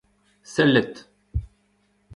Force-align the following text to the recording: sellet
sellet 0.53 0.93